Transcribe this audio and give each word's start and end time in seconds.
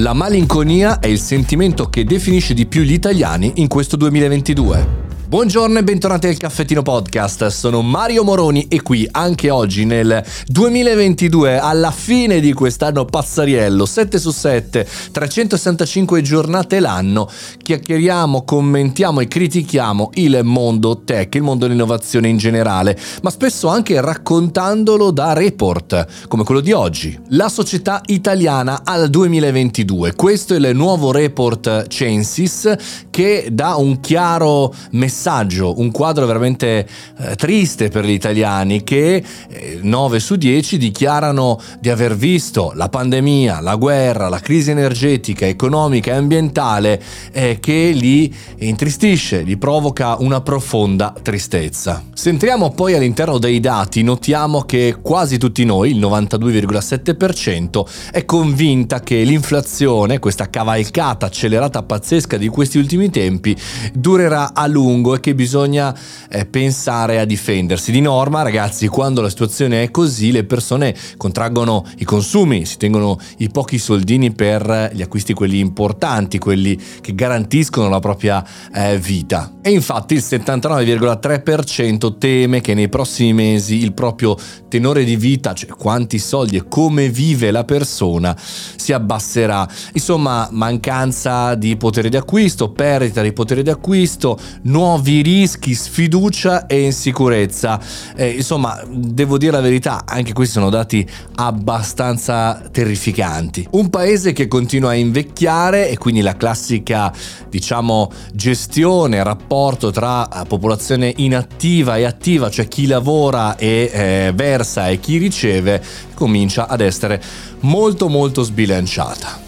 La 0.00 0.12
malinconia 0.12 1.00
è 1.00 1.08
il 1.08 1.18
sentimento 1.18 1.90
che 1.90 2.04
definisce 2.04 2.54
di 2.54 2.66
più 2.66 2.82
gli 2.82 2.92
italiani 2.92 3.54
in 3.56 3.66
questo 3.66 3.96
2022. 3.96 5.07
Buongiorno 5.28 5.78
e 5.78 5.84
bentornati 5.84 6.26
al 6.26 6.38
Caffettino 6.38 6.80
Podcast, 6.80 7.48
sono 7.48 7.82
Mario 7.82 8.24
Moroni 8.24 8.66
e 8.66 8.80
qui 8.80 9.06
anche 9.10 9.50
oggi 9.50 9.84
nel 9.84 10.24
2022, 10.46 11.58
alla 11.58 11.90
fine 11.90 12.40
di 12.40 12.54
quest'anno 12.54 13.04
pazzariello, 13.04 13.84
7 13.84 14.18
su 14.18 14.30
7, 14.30 14.88
365 15.12 16.22
giornate 16.22 16.80
l'anno, 16.80 17.28
chiacchieriamo, 17.62 18.42
commentiamo 18.44 19.20
e 19.20 19.28
critichiamo 19.28 20.12
il 20.14 20.40
mondo 20.44 21.02
tech, 21.04 21.34
il 21.34 21.42
mondo 21.42 21.66
dell'innovazione 21.66 22.28
in 22.28 22.38
generale, 22.38 22.98
ma 23.20 23.28
spesso 23.28 23.68
anche 23.68 24.00
raccontandolo 24.00 25.10
da 25.10 25.34
report, 25.34 26.06
come 26.26 26.42
quello 26.42 26.60
di 26.60 26.72
oggi. 26.72 27.20
La 27.32 27.50
società 27.50 28.00
italiana 28.06 28.80
al 28.82 29.10
2022, 29.10 30.14
questo 30.14 30.54
è 30.54 30.56
il 30.56 30.70
nuovo 30.74 31.12
report 31.12 31.86
Censis 31.88 32.74
che 33.10 33.48
dà 33.52 33.74
un 33.74 34.00
chiaro 34.00 34.72
messaggio 34.92 35.16
messaggio, 35.18 35.80
un 35.80 35.90
quadro 35.90 36.26
veramente 36.26 36.86
eh, 37.18 37.34
triste 37.34 37.88
per 37.88 38.04
gli 38.04 38.12
italiani 38.12 38.84
che 38.84 39.24
eh, 39.48 39.78
9 39.82 40.20
su 40.20 40.36
10 40.36 40.78
dichiarano 40.78 41.60
di 41.80 41.90
aver 41.90 42.14
visto 42.16 42.70
la 42.76 42.88
pandemia, 42.88 43.60
la 43.60 43.74
guerra, 43.74 44.28
la 44.28 44.38
crisi 44.38 44.70
energetica, 44.70 45.44
economica 45.44 46.12
e 46.12 46.14
ambientale 46.14 47.02
eh, 47.32 47.58
che 47.60 47.90
li 47.92 48.32
intristisce, 48.58 49.42
gli 49.44 49.58
provoca 49.58 50.16
una 50.20 50.40
profonda 50.40 51.12
tristezza. 51.20 52.04
Se 52.14 52.28
entriamo 52.28 52.70
poi 52.70 52.94
all'interno 52.94 53.38
dei 53.38 53.58
dati 53.58 54.02
notiamo 54.04 54.62
che 54.62 54.98
quasi 55.02 55.36
tutti 55.36 55.64
noi, 55.64 55.90
il 55.90 55.98
92,7%, 55.98 57.84
è 58.12 58.24
convinta 58.24 59.00
che 59.00 59.22
l'inflazione, 59.22 60.20
questa 60.20 60.48
cavalcata 60.48 61.26
accelerata 61.26 61.82
pazzesca 61.82 62.36
di 62.36 62.46
questi 62.46 62.78
ultimi 62.78 63.10
tempi, 63.10 63.56
durerà 63.92 64.54
a 64.54 64.66
lungo 64.68 65.07
lungo 65.08 65.14
e 65.14 65.20
che 65.20 65.34
bisogna 65.34 65.96
eh, 66.28 66.44
pensare 66.44 67.18
a 67.18 67.24
difendersi. 67.24 67.90
Di 67.90 68.00
norma, 68.00 68.42
ragazzi, 68.42 68.86
quando 68.88 69.20
la 69.20 69.28
situazione 69.28 69.82
è 69.82 69.90
così, 69.90 70.30
le 70.30 70.44
persone 70.44 70.94
contraggono 71.16 71.86
i 71.98 72.04
consumi, 72.04 72.64
si 72.66 72.76
tengono 72.76 73.18
i 73.38 73.48
pochi 73.48 73.78
soldini 73.78 74.32
per 74.32 74.90
gli 74.92 75.02
acquisti 75.02 75.32
quelli 75.32 75.58
importanti, 75.58 76.38
quelli 76.38 76.78
che 77.00 77.14
garantiscono 77.14 77.88
la 77.88 78.00
propria 78.00 78.44
eh, 78.74 78.98
vita. 78.98 79.52
E 79.62 79.70
infatti 79.70 80.14
il 80.14 80.24
79,3% 80.26 82.18
teme 82.18 82.60
che 82.60 82.74
nei 82.74 82.88
prossimi 82.88 83.32
mesi 83.32 83.76
il 83.76 83.92
proprio 83.92 84.36
tenore 84.68 85.04
di 85.04 85.16
vita, 85.16 85.54
cioè 85.54 85.70
quanti 85.70 86.18
soldi 86.18 86.56
e 86.56 86.64
come 86.68 87.08
vive 87.08 87.50
la 87.50 87.64
persona, 87.64 88.36
si 88.38 88.92
abbasserà. 88.92 89.66
Insomma, 89.92 90.48
mancanza 90.50 91.54
di 91.54 91.76
potere 91.76 92.08
di 92.08 92.16
acquisto, 92.16 92.70
perdita 92.70 93.22
di 93.22 93.32
potere 93.32 93.62
di 93.62 93.70
acquisto, 93.70 94.38
nuovi 94.62 94.97
nuovi 94.98 95.22
rischi, 95.22 95.74
sfiducia 95.74 96.66
e 96.66 96.82
insicurezza. 96.82 97.80
Eh, 98.16 98.30
insomma, 98.30 98.82
devo 98.88 99.38
dire 99.38 99.52
la 99.52 99.60
verità, 99.60 100.02
anche 100.04 100.32
questi 100.32 100.54
sono 100.54 100.70
dati 100.70 101.08
abbastanza 101.36 102.60
terrificanti. 102.72 103.68
Un 103.70 103.90
paese 103.90 104.32
che 104.32 104.48
continua 104.48 104.90
a 104.90 104.94
invecchiare 104.94 105.88
e 105.88 105.96
quindi 105.98 106.20
la 106.20 106.36
classica, 106.36 107.12
diciamo, 107.48 108.10
gestione, 108.32 109.22
rapporto 109.22 109.92
tra 109.92 110.28
eh, 110.28 110.44
popolazione 110.46 111.12
inattiva 111.16 111.96
e 111.96 112.04
attiva, 112.04 112.50
cioè 112.50 112.66
chi 112.66 112.86
lavora 112.86 113.56
e 113.56 113.90
eh, 113.92 114.32
versa 114.34 114.88
e 114.88 114.98
chi 114.98 115.18
riceve, 115.18 115.80
comincia 116.14 116.66
ad 116.66 116.80
essere 116.80 117.22
molto 117.60 118.08
molto 118.08 118.42
sbilanciata. 118.42 119.47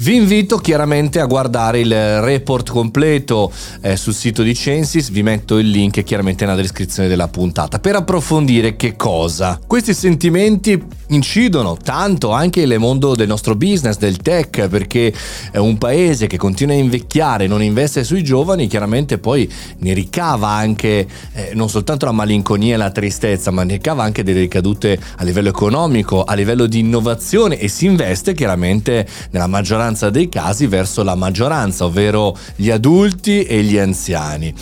Vi 0.00 0.14
invito 0.14 0.56
chiaramente 0.56 1.20
a 1.20 1.26
guardare 1.26 1.80
il 1.80 2.22
report 2.22 2.70
completo 2.70 3.52
eh, 3.82 3.98
sul 3.98 4.14
sito 4.14 4.42
di 4.42 4.54
Censis, 4.54 5.10
vi 5.10 5.22
metto 5.22 5.58
il 5.58 5.68
link 5.68 6.02
chiaramente 6.04 6.46
nella 6.46 6.56
descrizione 6.56 7.06
della 7.06 7.28
puntata 7.28 7.80
per 7.80 7.96
approfondire 7.96 8.76
che 8.76 8.96
cosa. 8.96 9.60
Questi 9.66 9.92
sentimenti 9.92 10.82
incidono 11.08 11.76
tanto 11.76 12.30
anche 12.30 12.64
nel 12.64 12.78
mondo 12.78 13.14
del 13.14 13.28
nostro 13.28 13.56
business, 13.56 13.98
del 13.98 14.16
tech, 14.16 14.68
perché 14.68 15.12
è 15.50 15.58
un 15.58 15.76
paese 15.76 16.26
che 16.26 16.38
continua 16.38 16.74
a 16.74 16.78
invecchiare, 16.78 17.46
non 17.46 17.62
investe 17.62 18.02
sui 18.02 18.24
giovani, 18.24 18.68
chiaramente 18.68 19.18
poi 19.18 19.52
ne 19.80 19.92
ricava 19.92 20.48
anche 20.48 21.06
eh, 21.34 21.50
non 21.52 21.68
soltanto 21.68 22.06
la 22.06 22.12
malinconia 22.12 22.72
e 22.72 22.78
la 22.78 22.90
tristezza, 22.90 23.50
ma 23.50 23.64
ne 23.64 23.74
ricava 23.74 24.02
anche 24.02 24.22
delle 24.22 24.40
ricadute 24.40 24.98
a 25.16 25.24
livello 25.24 25.50
economico, 25.50 26.24
a 26.24 26.32
livello 26.32 26.64
di 26.64 26.78
innovazione 26.78 27.58
e 27.58 27.68
si 27.68 27.84
investe 27.84 28.32
chiaramente 28.32 29.06
nella 29.32 29.46
maggioranza 29.46 29.88
maggioranza 29.90 30.10
dei 30.10 30.28
casi 30.28 30.66
verso 30.66 31.02
la 31.02 31.14
maggioranza, 31.14 31.84
ovvero 31.84 32.36
gli 32.54 32.70
adulti 32.70 33.42
e 33.42 33.62
gli 33.62 33.78
anziani. 33.78 34.54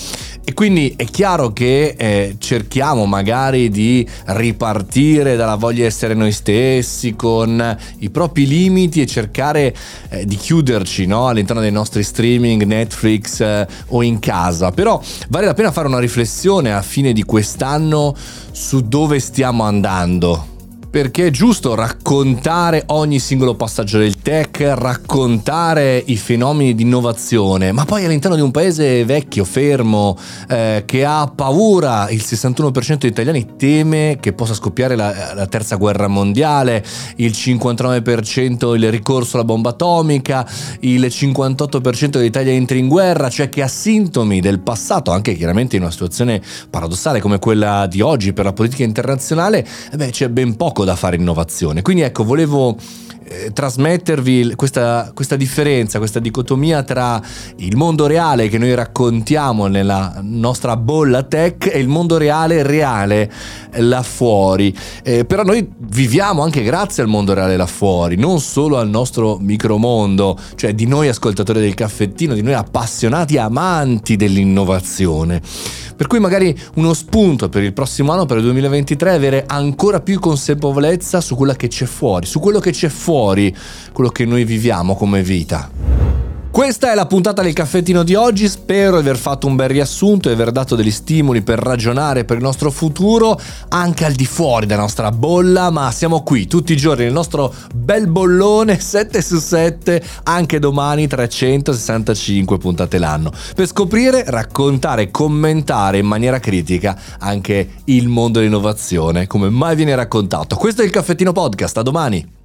E 0.44 0.54
quindi 0.54 0.94
è 0.96 1.04
chiaro 1.04 1.52
che 1.52 1.94
eh, 1.98 2.36
cerchiamo 2.38 3.04
magari 3.04 3.68
di 3.68 4.06
ripartire 4.26 5.36
dalla 5.36 5.56
voglia 5.56 5.80
di 5.80 5.82
essere 5.82 6.14
noi 6.14 6.32
stessi 6.32 7.14
con 7.14 7.76
i 7.98 8.08
propri 8.08 8.46
limiti 8.46 9.02
e 9.02 9.06
cercare 9.06 9.76
eh, 10.08 10.24
di 10.24 10.36
chiuderci 10.36 11.04
no? 11.04 11.28
all'interno 11.28 11.60
dei 11.60 11.70
nostri 11.70 12.02
streaming, 12.02 12.62
Netflix 12.62 13.40
eh, 13.40 13.66
o 13.88 14.02
in 14.02 14.18
casa. 14.20 14.70
Però 14.70 15.00
vale 15.28 15.44
la 15.44 15.54
pena 15.54 15.70
fare 15.70 15.86
una 15.86 16.00
riflessione 16.00 16.72
a 16.72 16.80
fine 16.80 17.12
di 17.12 17.24
quest'anno 17.24 18.16
su 18.50 18.88
dove 18.88 19.20
stiamo 19.20 19.64
andando 19.64 20.56
perché 20.90 21.26
è 21.26 21.30
giusto 21.30 21.74
raccontare 21.74 22.84
ogni 22.86 23.18
singolo 23.18 23.54
passaggio 23.54 23.98
del 23.98 24.20
tech, 24.20 24.72
raccontare 24.74 26.02
i 26.06 26.16
fenomeni 26.16 26.74
di 26.74 26.82
innovazione, 26.82 27.72
ma 27.72 27.84
poi 27.84 28.06
all'interno 28.06 28.36
di 28.36 28.42
un 28.42 28.50
paese 28.50 29.04
vecchio, 29.04 29.44
fermo, 29.44 30.16
eh, 30.48 30.84
che 30.86 31.04
ha 31.04 31.30
paura, 31.34 32.08
il 32.08 32.22
61% 32.24 32.96
degli 32.96 33.10
italiani 33.10 33.46
teme 33.56 34.16
che 34.18 34.32
possa 34.32 34.54
scoppiare 34.54 34.96
la, 34.96 35.34
la 35.34 35.46
terza 35.46 35.76
guerra 35.76 36.08
mondiale, 36.08 36.82
il 37.16 37.32
59% 37.32 38.74
il 38.74 38.90
ricorso 38.90 39.36
alla 39.36 39.44
bomba 39.44 39.70
atomica, 39.70 40.48
il 40.80 41.04
58% 41.04 42.08
dell'Italia 42.08 42.52
entri 42.52 42.78
in 42.78 42.88
guerra, 42.88 43.28
cioè 43.28 43.50
che 43.50 43.62
ha 43.62 43.68
sintomi 43.68 44.40
del 44.40 44.60
passato, 44.60 45.10
anche 45.10 45.34
chiaramente 45.34 45.76
in 45.76 45.82
una 45.82 45.90
situazione 45.90 46.40
paradossale 46.70 47.20
come 47.20 47.38
quella 47.38 47.86
di 47.86 48.00
oggi 48.00 48.32
per 48.32 48.46
la 48.46 48.52
politica 48.54 48.84
internazionale, 48.84 49.66
eh 49.92 49.96
beh, 49.96 50.10
c'è 50.10 50.28
ben 50.28 50.56
poco 50.56 50.77
poco 50.78 50.84
da 50.84 50.94
fare 50.94 51.16
innovazione. 51.16 51.82
Quindi 51.82 52.02
ecco, 52.02 52.22
volevo 52.22 52.76
eh, 53.24 53.52
trasmettervi 53.52 54.54
questa, 54.54 55.10
questa, 55.12 55.34
differenza, 55.34 55.98
questa 55.98 56.20
dicotomia 56.20 56.84
tra 56.84 57.20
il 57.56 57.76
mondo 57.76 58.06
reale 58.06 58.48
che 58.48 58.58
noi 58.58 58.74
raccontiamo 58.74 59.66
nella 59.66 60.20
nostra 60.22 60.76
bolla 60.76 61.24
tech 61.24 61.68
e 61.72 61.80
il 61.80 61.88
mondo 61.88 62.16
reale 62.16 62.62
reale 62.62 63.30
là 63.78 64.02
fuori. 64.02 64.74
Eh, 65.02 65.24
però 65.24 65.42
noi 65.42 65.68
viviamo 65.78 66.42
anche 66.42 66.62
grazie 66.62 67.02
al 67.02 67.08
mondo 67.08 67.34
reale 67.34 67.56
là 67.56 67.66
fuori, 67.66 68.16
non 68.16 68.38
solo 68.40 68.78
al 68.78 68.88
nostro 68.88 69.38
micromondo, 69.40 70.38
cioè 70.54 70.74
di 70.74 70.86
noi 70.86 71.08
ascoltatori 71.08 71.60
del 71.60 71.74
caffettino, 71.74 72.34
di 72.34 72.42
noi 72.42 72.54
appassionati 72.54 73.36
amanti 73.36 74.14
dell'innovazione. 74.14 75.42
Per 75.98 76.06
cui 76.06 76.20
magari 76.20 76.56
uno 76.74 76.94
spunto 76.94 77.48
per 77.48 77.64
il 77.64 77.72
prossimo 77.72 78.12
anno, 78.12 78.24
per 78.24 78.36
il 78.36 78.44
2023, 78.44 79.10
è 79.10 79.14
avere 79.14 79.44
ancora 79.48 79.98
più 79.98 80.20
consapevolezza 80.20 81.20
su 81.20 81.34
quello 81.34 81.54
che 81.54 81.66
c'è 81.66 81.86
fuori, 81.86 82.24
su 82.24 82.38
quello 82.38 82.60
che 82.60 82.70
c'è 82.70 82.88
fuori, 82.88 83.52
quello 83.90 84.10
che 84.10 84.24
noi 84.24 84.44
viviamo 84.44 84.94
come 84.94 85.24
vita. 85.24 85.97
Questa 86.50 86.90
è 86.90 86.94
la 86.94 87.06
puntata 87.06 87.42
del 87.42 87.52
caffettino 87.52 88.02
di 88.02 88.14
oggi, 88.14 88.48
spero 88.48 89.00
di 89.00 89.06
aver 89.06 89.16
fatto 89.16 89.46
un 89.46 89.54
bel 89.54 89.68
riassunto 89.68 90.28
e 90.28 90.32
aver 90.32 90.50
dato 90.50 90.74
degli 90.74 90.90
stimoli 90.90 91.42
per 91.42 91.58
ragionare 91.60 92.24
per 92.24 92.38
il 92.38 92.42
nostro 92.42 92.70
futuro 92.70 93.38
anche 93.68 94.04
al 94.04 94.14
di 94.14 94.26
fuori 94.26 94.66
della 94.66 94.80
nostra 94.80 95.12
bolla, 95.12 95.70
ma 95.70 95.92
siamo 95.92 96.22
qui 96.22 96.48
tutti 96.48 96.72
i 96.72 96.76
giorni 96.76 97.04
nel 97.04 97.12
nostro 97.12 97.54
bel 97.72 98.08
bollone 98.08 98.80
7 98.80 99.22
su 99.22 99.38
7, 99.38 100.02
anche 100.24 100.58
domani 100.58 101.06
365 101.06 102.58
puntate 102.58 102.98
l'anno, 102.98 103.30
per 103.54 103.66
scoprire, 103.66 104.24
raccontare 104.26 105.12
commentare 105.12 105.98
in 105.98 106.06
maniera 106.06 106.40
critica 106.40 106.98
anche 107.20 107.68
il 107.84 108.08
mondo 108.08 108.40
dell'innovazione 108.40 109.26
come 109.28 109.48
mai 109.48 109.76
viene 109.76 109.94
raccontato. 109.94 110.56
Questo 110.56 110.82
è 110.82 110.84
il 110.84 110.90
caffettino 110.90 111.30
podcast, 111.30 111.76
a 111.76 111.82
domani! 111.82 112.37